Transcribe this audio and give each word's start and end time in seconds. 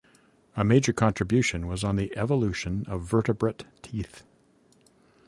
A 0.55 0.63
major 0.63 0.93
contribution 0.93 1.67
was 1.67 1.83
on 1.83 1.95
the 1.95 2.11
evolution 2.17 2.85
of 2.87 3.03
vertebrate 3.05 3.65
teeth. 3.83 4.23